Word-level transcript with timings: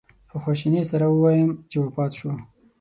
په 0.29 0.35
خواشینۍ 0.41 0.83
سره 0.91 1.05
ووایم 1.09 1.49
چې 1.69 1.75
وفات 1.83 2.11
شو. 2.19 2.31